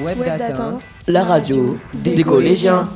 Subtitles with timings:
[0.00, 2.88] Web, Data, la radio des, collégiens.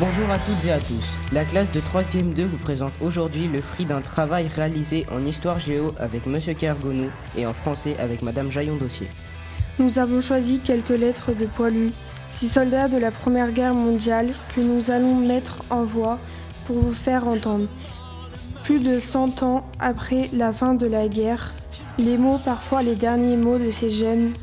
[0.00, 0.94] Bonjour à toutes et à tous.
[1.30, 5.60] La classe de 3e 2 vous présente aujourd'hui le fruit d'un travail réalisé en histoire
[5.60, 9.08] géo avec Monsieur Kergonou et en français avec Madame Jaillon-Dossier.
[9.78, 11.90] Nous avons choisi quelques lettres de Poilu,
[12.30, 16.18] six soldats de la Première Guerre mondiale que nous allons mettre en voix
[16.68, 17.66] pour vous faire entendre.
[18.62, 21.54] Plus de 100 ans après la fin de la guerre,
[21.96, 24.34] les mots, parfois les derniers mots de ces jeunes,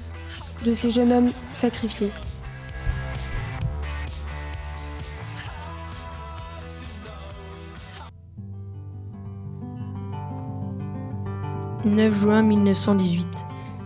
[0.66, 2.12] de ces jeunes hommes sacrifiés.
[11.86, 13.45] 9 juin 1918.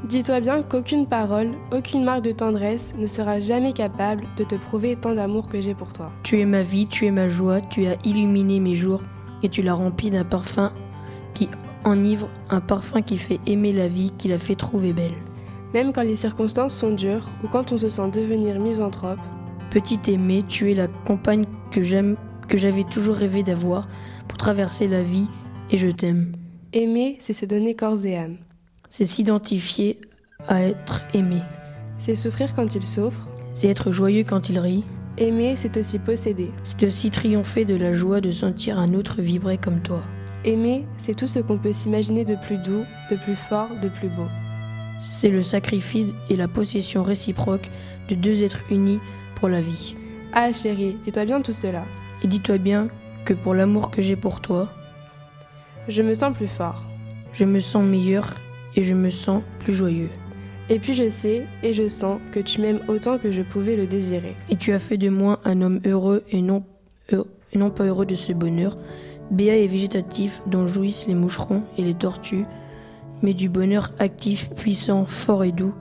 [0.10, 4.96] Dis-toi bien qu'aucune parole, aucune marque de tendresse ne sera jamais capable de te prouver
[4.96, 6.12] tant d'amour que j'ai pour toi.
[6.24, 9.04] Tu es ma vie, tu es ma joie, tu as illuminé mes jours
[9.44, 10.74] et tu l'as rempli d'un parfum
[11.36, 11.48] qui
[11.86, 15.14] enivre, un parfum qui fait aimer la vie, qui la fait trouver belle.
[15.76, 19.20] Même quand les circonstances sont dures ou quand on se sent devenir misanthrope.
[19.70, 23.88] Petite aimée, tu es la compagne que j'aime, que j'avais toujours rêvé d'avoir
[24.28, 25.28] pour traverser la vie
[25.70, 26.32] et je t'aime.
[26.74, 28.38] Aimer, c'est se donner corps et âme.
[28.92, 30.02] C'est s'identifier
[30.48, 31.42] à être aimé.
[32.00, 33.22] C'est souffrir quand il souffre.
[33.54, 34.84] C'est être joyeux quand il rit.
[35.20, 36.50] Aimer, c'est aussi posséder.
[36.64, 40.02] C'est aussi triompher de la joie de sentir un autre vibrer comme toi.
[40.44, 44.08] Aimer, c'est tout ce qu'on peut s'imaginer de plus doux, de plus fort, de plus
[44.08, 44.28] beau.
[45.00, 47.70] C'est le sacrifice et la possession réciproque
[48.08, 49.00] de deux êtres unis
[49.36, 49.96] pour la vie.
[50.34, 51.86] Ah chérie, dis-toi bien tout cela.
[52.24, 52.88] Et dis-toi bien
[53.24, 54.74] que pour l'amour que j'ai pour toi,
[55.88, 56.84] je me sens plus fort.
[57.34, 58.34] Je me sens meilleur
[58.76, 60.10] et je me sens plus joyeux.
[60.70, 63.88] Et puis je sais et je sens que tu m'aimes autant que je pouvais le
[63.88, 64.36] désirer.
[64.50, 66.64] Et tu as fait de moi un homme heureux et non,
[67.72, 68.78] pas heureux de ce bonheur,
[69.32, 72.46] béat et végétatif dont jouissent les moucherons et les tortues,
[73.24, 75.74] mais du bonheur actif, puissant, fort et doux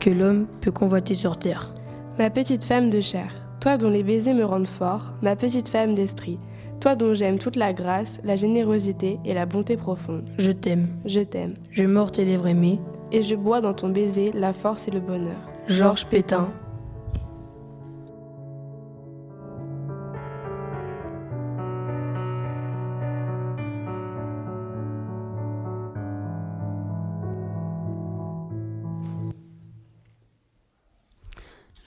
[0.00, 1.72] que l'homme peut convoiter sur terre.
[2.18, 5.94] Ma petite femme de chair, toi dont les baisers me rendent fort, ma petite femme
[5.94, 6.38] d'esprit,
[6.86, 10.22] toi dont j'aime toute la grâce, la générosité et la bonté profonde.
[10.38, 10.86] Je t'aime.
[11.04, 11.54] Je t'aime.
[11.72, 12.78] Je mords tes lèvres aimées.
[13.10, 15.34] Et je bois dans ton baiser la force et le bonheur.
[15.66, 16.48] Georges Pétain.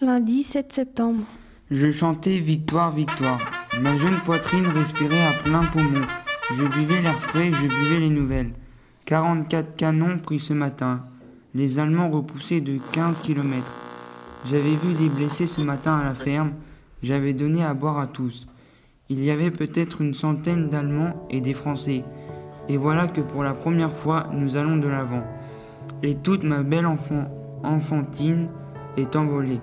[0.02, 1.24] Lundi 7 septembre.
[1.72, 3.59] Je chantais Victoire, Victoire.
[3.78, 6.02] Ma jeune poitrine respirait à plein poumon.
[6.58, 8.52] Je buvais l'air frais, je buvais les nouvelles.
[9.06, 11.02] 44 canons pris ce matin.
[11.54, 13.74] Les Allemands repoussaient de 15 kilomètres.
[14.46, 16.54] J'avais vu des blessés ce matin à la ferme.
[17.04, 18.48] J'avais donné à boire à tous.
[19.08, 22.04] Il y avait peut-être une centaine d'Allemands et des Français.
[22.68, 25.24] Et voilà que pour la première fois, nous allons de l'avant.
[26.02, 27.30] Et toute ma belle enfant,
[27.64, 28.50] enfantine
[28.98, 29.62] est envolée.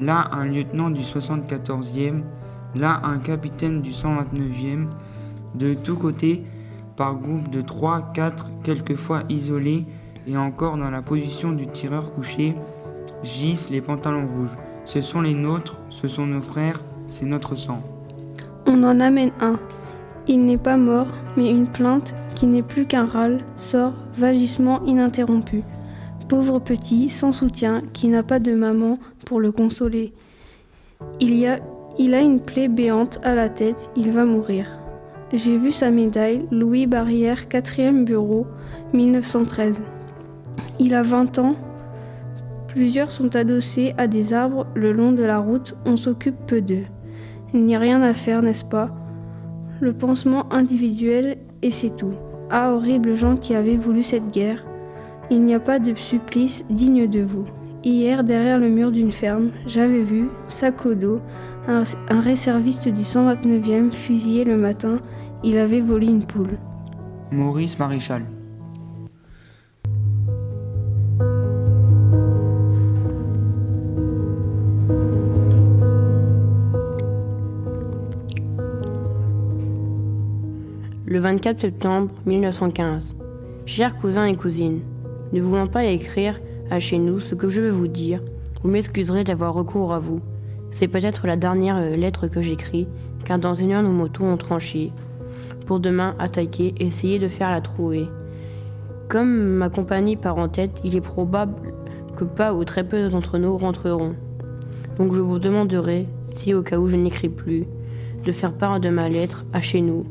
[0.00, 2.22] Là, un lieutenant du 74e,
[2.74, 4.86] là, un capitaine du 129e.
[5.54, 6.44] De tous côtés,
[6.96, 9.86] par groupe de 3, 4, quelquefois isolés,
[10.26, 12.54] et encore dans la position du tireur couché,
[13.22, 14.56] gissent les pantalons rouges.
[14.84, 17.82] Ce sont les nôtres, ce sont nos frères, c'est notre sang.
[18.66, 19.58] On en amène un.
[20.26, 25.64] Il n'est pas mort, mais une plainte qui n'est plus qu'un râle sort, vagissement ininterrompu
[26.28, 30.12] pauvre petit, sans soutien, qui n'a pas de maman pour le consoler.
[31.20, 31.58] Il, y a,
[31.98, 34.78] il a une plaie béante à la tête, il va mourir.
[35.32, 38.46] J'ai vu sa médaille, Louis Barrière, 4e bureau,
[38.92, 39.82] 1913.
[40.78, 41.56] Il a 20 ans.
[42.68, 46.84] Plusieurs sont adossés à des arbres le long de la route, on s'occupe peu d'eux.
[47.52, 48.90] Il n'y a rien à faire, n'est-ce pas?
[49.80, 52.12] Le pansement individuel, et c'est tout.
[52.50, 54.64] Ah, horribles gens qui avaient voulu cette guerre.
[55.30, 57.44] Il n'y a pas de supplice digne de vous.
[57.84, 61.20] Hier, derrière le mur d'une ferme, j'avais vu, sac au dos,
[61.68, 61.84] un,
[62.20, 64.98] réserviste du 129e fusillé le matin.
[65.44, 66.58] Il avait volé une poule.
[67.30, 68.24] Maurice Maréchal.
[81.06, 83.16] Le 24 septembre 1915.
[83.66, 84.80] Chers cousins et cousines,
[85.32, 88.20] ne voulant pas écrire à chez nous ce que je veux vous dire,
[88.62, 90.20] vous m'excuserez d'avoir recours à vous.
[90.70, 92.86] C'est peut-être la dernière euh, lettre que j'écris,
[93.24, 94.92] car dans une heure nos motos ont tranché.
[95.66, 98.08] Pour demain, attaquer, essayer de faire la trouée.
[99.08, 101.54] Comme ma compagnie part en tête, il est probable
[102.16, 104.14] que pas ou très peu d'entre nous rentreront.
[104.98, 107.64] Donc je vous demanderai, si au cas où je n'écris plus,
[108.24, 110.04] de faire part de ma lettre à chez nous.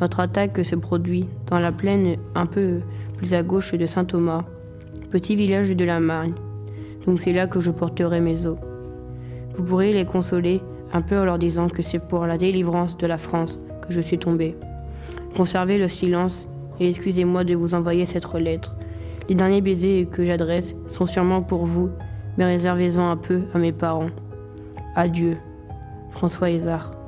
[0.00, 2.80] Notre attaque se produit dans la plaine un peu
[3.18, 4.44] plus à gauche de Saint-Thomas,
[5.10, 6.34] petit village de la Marne.
[7.06, 8.56] Donc c'est là que je porterai mes os.
[9.54, 10.62] Vous pourrez les consoler
[10.92, 14.00] un peu en leur disant que c'est pour la délivrance de la France que je
[14.00, 14.56] suis tombé.
[15.36, 16.48] Conservez le silence
[16.78, 18.76] et excusez-moi de vous envoyer cette lettre.
[19.28, 21.90] Les derniers baisers que j'adresse sont sûrement pour vous,
[22.38, 24.10] mais réservez-en un peu à mes parents.
[24.94, 25.36] Adieu,
[26.10, 26.99] François Hézard.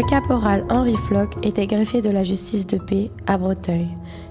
[0.00, 3.86] Le caporal Henri Floch était greffier de la justice de paix à Breteuil.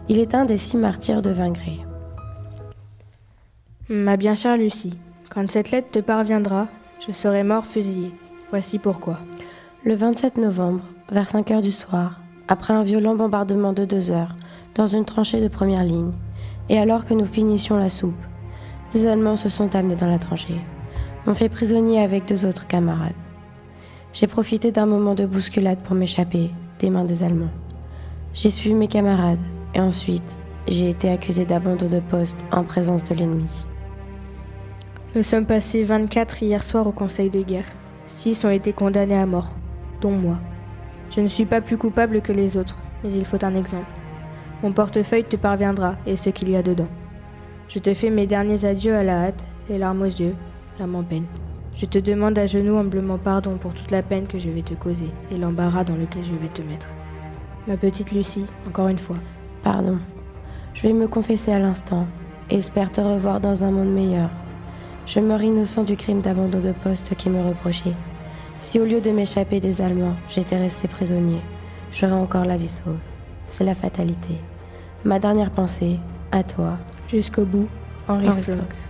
[0.08, 1.86] Il est un des six martyrs de Vingré.
[3.88, 4.98] Ma bien chère Lucie,
[5.30, 6.68] quand cette lettre te parviendra,
[7.06, 8.12] je serai mort fusillé.
[8.50, 9.20] Voici pourquoi.
[9.86, 10.82] Le 27 novembre,
[11.12, 14.36] vers 5 heures du soir, après un violent bombardement de deux heures,
[14.74, 16.14] dans une tranchée de première ligne,
[16.70, 18.26] et alors que nous finissions la soupe,
[18.92, 20.62] des Allemands se sont amenés dans la tranchée,
[21.28, 23.14] m'ont fait prisonnier avec deux autres camarades.
[24.12, 27.52] J'ai profité d'un moment de bousculade pour m'échapper des mains des Allemands.
[28.34, 29.40] J'ai suivi mes camarades
[29.76, 33.66] et ensuite j'ai été accusé d'abandon de poste en présence de l'ennemi.
[35.16, 37.66] Nous sommes passés 24 hier soir au conseil de guerre.
[38.06, 39.56] Six ont été condamnés à mort,
[40.02, 40.38] dont moi.
[41.12, 43.92] Je ne suis pas plus coupable que les autres, mais il faut un exemple.
[44.64, 46.90] Mon portefeuille te parviendra et ce qu'il y a dedans.
[47.68, 50.36] Je te fais mes derniers adieux à la hâte, les larmes aux yeux,
[50.80, 51.26] l'âme en peine.
[51.80, 54.74] Je te demande à genoux humblement pardon pour toute la peine que je vais te
[54.74, 56.90] causer et l'embarras dans lequel je vais te mettre.
[57.68, 59.16] Ma petite Lucie, encore une fois.
[59.64, 59.98] Pardon.
[60.74, 62.06] Je vais me confesser à l'instant
[62.50, 64.30] et espère te revoir dans un monde meilleur.
[65.06, 67.96] Je meurs innocent du crime d'abandon de poste qui me reprochait.
[68.60, 71.40] Si au lieu de m'échapper des Allemands, j'étais resté prisonnier,
[71.94, 72.98] j'aurais encore la vie sauve.
[73.46, 74.36] C'est la fatalité.
[75.06, 75.98] Ma dernière pensée,
[76.34, 76.78] à toi.
[77.08, 77.70] Jusqu'au bout,
[78.10, 78.89] Henri, Henri Floch.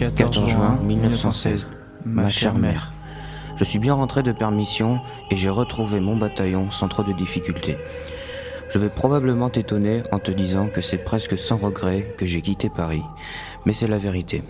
[0.00, 1.74] 14 juin 1916.
[2.06, 2.94] Ma chère mère.
[3.56, 4.98] Je suis bien rentré de permission
[5.30, 7.76] et j'ai retrouvé mon bataillon sans trop de difficultés.
[8.70, 12.70] Je vais probablement t'étonner en te disant que c'est presque sans regret que j'ai quitté
[12.70, 13.02] Paris,
[13.66, 14.42] mais c'est la vérité.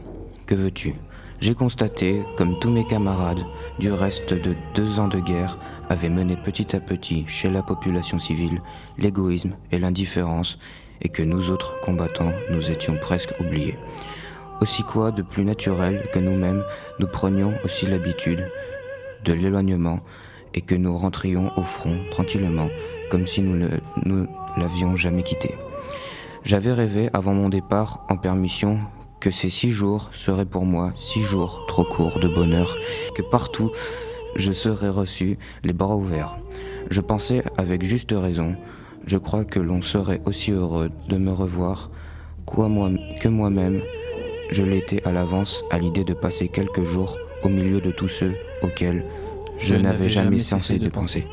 [0.47, 0.95] Que veux-tu?
[1.41, 3.45] J'ai constaté, comme tous mes camarades,
[3.81, 5.59] du reste de deux ans de guerre
[5.89, 8.63] avaient mené petit à petit chez la population civile
[8.99, 10.59] l'égoïsme et l'indifférence,
[11.03, 13.77] et que nous autres combattants nous étions presque oubliés.
[14.61, 16.63] Aussi quoi de plus naturel que nous-mêmes
[16.99, 18.47] nous prenions aussi l'habitude
[19.25, 20.01] de l'éloignement
[20.55, 22.69] et que nous rentrions au front tranquillement
[23.11, 24.27] comme si nous ne
[24.57, 25.55] l'avions jamais quitté.
[26.45, 28.81] J'avais rêvé avant mon départ en permission
[29.21, 32.77] que ces six jours seraient pour moi six jours trop courts de bonheur,
[33.15, 33.71] que partout
[34.37, 36.37] je serais reçu les bras ouverts.
[36.91, 38.57] Je pensais avec juste raison,
[39.07, 41.91] je crois que l'on serait aussi heureux de me revoir
[42.47, 43.83] que moi-même
[44.51, 48.35] je l'étais à l'avance à l'idée de passer quelques jours au milieu de tous ceux
[48.63, 49.05] auxquels
[49.59, 51.27] je, je n'avais jamais cessé de penser.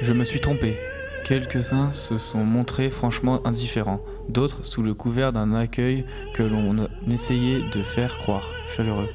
[0.00, 0.76] Je me suis trompé.
[1.24, 6.76] Quelques-uns se sont montrés franchement indifférents, d'autres sous le couvert d'un accueil que l'on
[7.10, 9.08] essayait de faire croire chaleureux,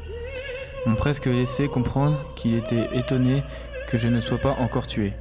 [0.87, 3.43] m'ont presque laissé comprendre qu'il était étonné
[3.87, 5.13] que je ne sois pas encore tué.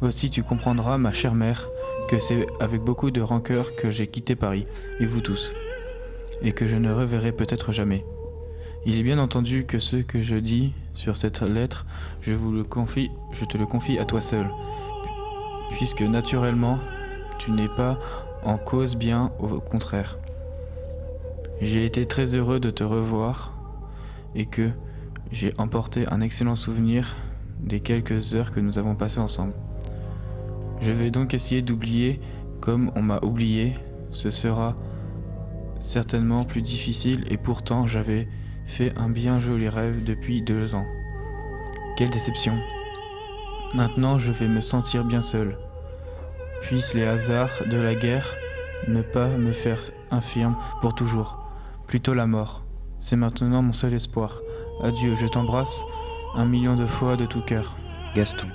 [0.00, 1.68] Aussi tu comprendras, ma chère mère,
[2.08, 4.66] que c'est avec beaucoup de rancœur que j'ai quitté Paris,
[5.00, 5.54] et vous tous,
[6.42, 8.04] et que je ne reverrai peut-être jamais.
[8.86, 11.86] Il est bien entendu que ce que je dis sur cette lettre,
[12.20, 14.46] je vous le confie, je te le confie à toi seul,
[15.70, 16.78] puisque naturellement,
[17.38, 17.98] tu n'es pas
[18.44, 20.18] en cause bien au contraire.
[21.60, 23.54] J'ai été très heureux de te revoir
[24.34, 24.70] et que
[25.32, 27.16] j'ai emporté un excellent souvenir
[27.60, 29.54] des quelques heures que nous avons passées ensemble.
[30.84, 32.20] Je vais donc essayer d'oublier
[32.60, 33.72] comme on m'a oublié.
[34.10, 34.76] Ce sera
[35.80, 38.28] certainement plus difficile et pourtant j'avais
[38.66, 40.84] fait un bien joli rêve depuis deux ans.
[41.96, 42.58] Quelle déception.
[43.72, 45.56] Maintenant je vais me sentir bien seul.
[46.60, 48.34] Puissent les hasards de la guerre
[48.86, 51.48] ne pas me faire infirme pour toujours.
[51.86, 52.62] Plutôt la mort.
[52.98, 54.42] C'est maintenant mon seul espoir.
[54.82, 55.80] Adieu, je t'embrasse
[56.34, 57.74] un million de fois de tout cœur.
[58.14, 58.48] Gaston.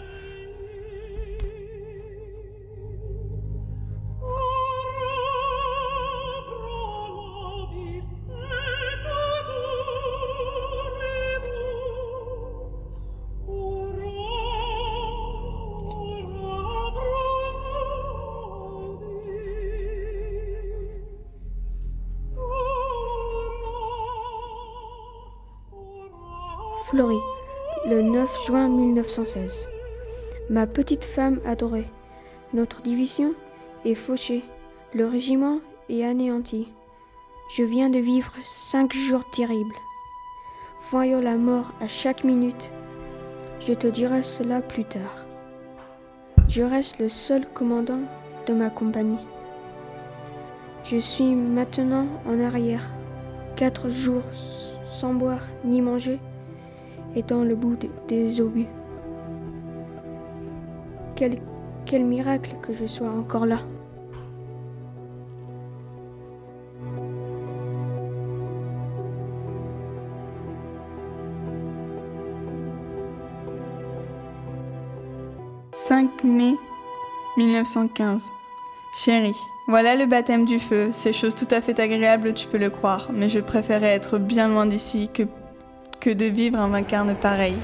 [27.88, 29.68] Le 9 juin 1916.
[30.50, 31.86] Ma petite femme adorée,
[32.54, 33.34] notre division
[33.86, 34.44] est fauchée,
[34.94, 36.68] le régiment est anéanti.
[37.56, 39.75] Je viens de vivre cinq jours terribles.
[40.92, 42.70] Voyons la mort à chaque minute.
[43.60, 45.25] Je te dirai cela plus tard.
[46.48, 48.01] Je reste le seul commandant
[48.48, 49.25] de ma compagnie.
[50.84, 52.89] Je suis maintenant en arrière,
[53.56, 56.20] quatre jours sans boire ni manger
[57.16, 58.68] et dans le bout des obus.
[61.16, 61.39] Quel,
[61.86, 63.60] quel miracle que je sois encore là.
[75.72, 76.56] «5 mai
[77.38, 78.30] 1915.
[78.94, 79.36] Chérie,
[79.68, 80.89] voilà le baptême du feu.
[80.92, 84.48] C'est chose tout à fait agréable, tu peux le croire, mais je préférais être bien
[84.48, 85.24] loin d'ici que
[86.00, 87.56] que de vivre un vacarme pareil.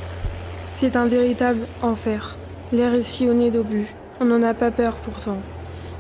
[0.72, 2.36] C'est un véritable enfer.
[2.74, 3.88] L'air est sillonné d'obus.
[4.20, 5.38] On n'en a pas peur pourtant.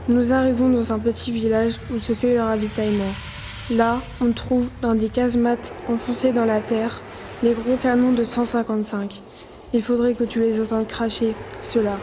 [0.08, 3.13] Nous arrivons dans un petit village où se fait le ravitaillement.
[3.72, 7.01] Là, on trouve dans des casemates enfoncées dans la terre
[7.42, 9.22] les gros canons de 155.
[9.74, 11.98] Il faudrait que tu les entendes cracher, ceux-là.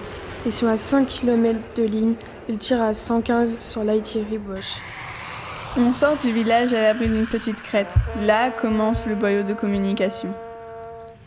[0.44, 2.14] Ils sont à 5 km de ligne,
[2.48, 4.78] ils tirent à 115 sur l'artillerie Bosch.
[5.74, 7.94] On sort du village à l'abri d'une petite crête.
[8.20, 10.28] Là commence le boyau de communication.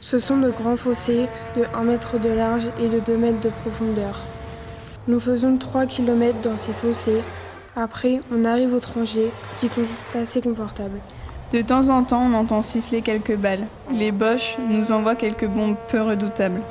[0.01, 3.49] Ce sont de grands fossés de 1 mètre de large et de 2 mètres de
[3.49, 4.21] profondeur.
[5.07, 7.23] Nous faisons 3 km dans ces fossés.
[7.75, 10.99] Après, on arrive aux tranchées qui sont assez confortables.
[11.51, 13.65] De temps en temps, on entend siffler quelques balles.
[13.91, 16.61] Les Boches nous envoient quelques bombes peu redoutables.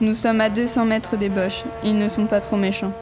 [0.00, 1.64] Nous sommes à 200 mètres des Boches.
[1.82, 2.92] Ils ne sont pas trop méchants.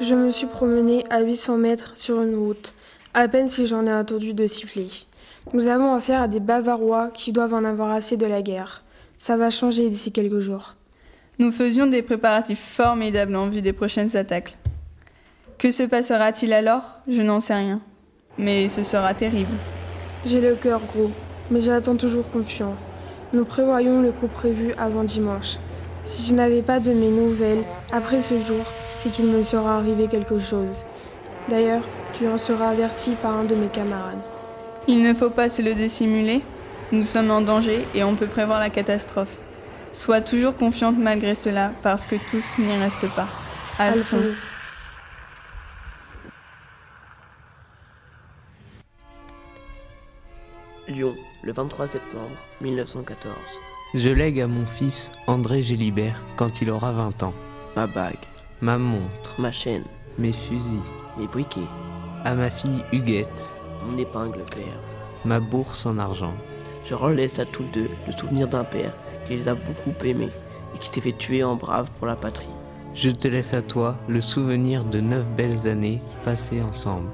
[0.00, 2.72] Je me suis promené à 800 mètres sur une route.
[3.14, 4.88] À peine si j'en ai entendu de siffler.
[5.52, 8.82] Nous avons affaire à des Bavarois qui doivent en avoir assez de la guerre.
[9.18, 10.76] Ça va changer d'ici quelques jours.
[11.38, 14.56] Nous faisions des préparatifs formidables en vue des prochaines attaques.
[15.58, 17.00] Que se passera-t-il alors?
[17.06, 17.82] Je n'en sais rien.
[18.38, 19.52] Mais ce sera terrible.
[20.24, 21.10] J'ai le cœur gros,
[21.50, 22.76] mais j'attends toujours confiant.
[23.34, 25.58] Nous prévoyons le coup prévu avant dimanche.
[26.02, 28.64] Si je n'avais pas de mes nouvelles après ce jour,
[28.96, 30.86] c'est qu'il me sera arrivé quelque chose.
[31.50, 34.20] D'ailleurs, tu en seras averti par un de mes camarades.
[34.86, 36.42] Il ne faut pas se le dissimuler.
[36.90, 39.34] Nous sommes en danger et on peut prévoir la catastrophe.
[39.92, 43.28] Sois toujours confiante malgré cela, parce que tous n'y restent pas.
[43.78, 44.46] Alphonse.
[50.88, 53.36] Lyon, le 23 septembre 1914.
[53.94, 57.34] Je lègue à mon fils André Gélibert quand il aura 20 ans.
[57.76, 58.16] Ma bague.
[58.60, 59.38] Ma montre.
[59.38, 59.84] Ma chaîne.
[60.18, 60.80] Mes fusils.
[61.18, 61.60] Mes briquets.
[62.24, 63.44] À ma fille Huguette.
[63.84, 64.78] Mon épingle père.
[65.24, 66.34] Ma bourse en argent.
[66.84, 68.92] Je relaisse à tous deux le souvenir d'un père
[69.24, 70.30] qui les a beaucoup aimés
[70.72, 72.46] et qui s'est fait tuer en brave pour la patrie.
[72.94, 77.08] Je te laisse à toi le souvenir de neuf belles années passées ensemble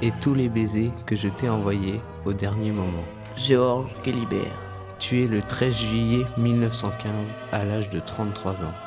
[0.00, 3.04] et tous les baisers que je t'ai envoyés au dernier moment.
[3.36, 4.58] Georges Guélibert.
[4.98, 7.12] Tu es le 13 juillet 1915
[7.52, 8.83] à l'âge de 33 ans.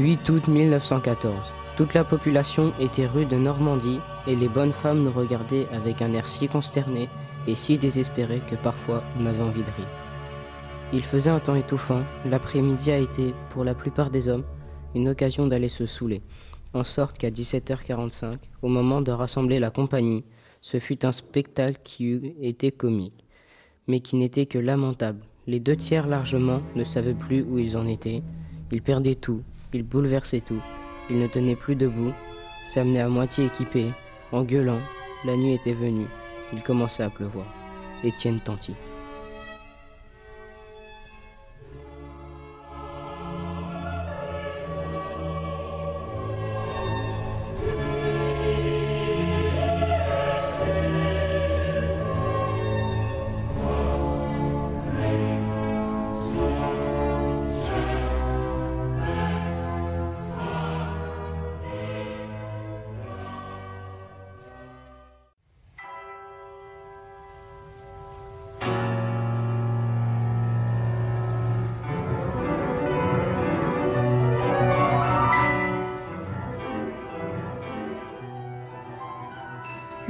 [0.00, 1.34] 8 août 1914.
[1.76, 6.14] Toute la population était rue de Normandie et les bonnes femmes nous regardaient avec un
[6.14, 7.10] air si consterné
[7.46, 9.90] et si désespéré que parfois on avait envie de rire.
[10.94, 14.46] Il faisait un temps étouffant, l'après-midi a été, pour la plupart des hommes,
[14.94, 16.22] une occasion d'aller se saouler,
[16.72, 20.24] en sorte qu'à 17h45, au moment de rassembler la compagnie,
[20.62, 23.26] ce fut un spectacle qui eût été comique,
[23.86, 25.20] mais qui n'était que lamentable.
[25.46, 28.22] Les deux tiers largement ne savaient plus où ils en étaient,
[28.70, 30.60] ils perdaient tout, ils bouleversaient tout.
[31.08, 32.12] Ils ne tenaient plus debout,
[32.66, 33.92] s'amenaient à moitié équipés,
[34.32, 34.80] en gueulant.
[35.24, 36.06] La nuit était venue.
[36.52, 37.46] Il commençait à pleuvoir.
[38.02, 38.74] Étienne Tanti.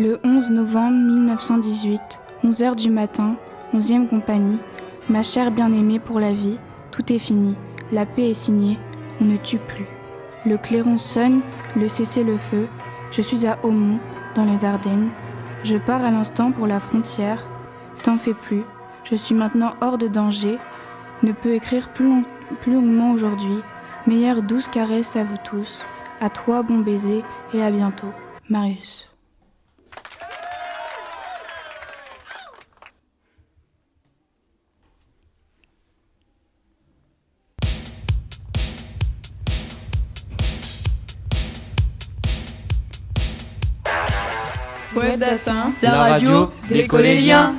[0.00, 2.00] Le 11 novembre 1918,
[2.42, 3.34] 11h du matin,
[3.74, 4.56] 11e compagnie.
[5.10, 6.56] Ma chère bien-aimée pour la vie,
[6.90, 7.54] tout est fini.
[7.92, 8.78] La paix est signée,
[9.20, 9.84] on ne tue plus.
[10.46, 11.42] Le clairon sonne,
[11.76, 12.66] le cessez-le-feu.
[13.10, 13.98] Je suis à Aumont,
[14.34, 15.10] dans les Ardennes.
[15.64, 17.44] Je pars à l'instant pour la frontière.
[18.02, 18.62] T'en fais plus,
[19.04, 20.56] je suis maintenant hors de danger.
[21.22, 22.24] Ne peux écrire plus, long-
[22.62, 23.58] plus longuement aujourd'hui.
[24.06, 25.82] Meilleure douce caresse à vous tous.
[26.22, 28.14] À toi, bon baiser, et à bientôt.
[28.48, 29.09] Marius.
[45.10, 47.54] Web d'Atin, La radio des collégiens.